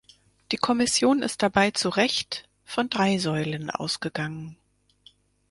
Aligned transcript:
Die 0.51 0.57
Kommission 0.57 1.21
ist 1.21 1.43
dabei 1.43 1.69
zu 1.69 1.89
Recht 1.89 2.49
von 2.65 2.89
drei 2.89 3.19
Säulen 3.19 3.69
ausgegangen. 3.69 4.57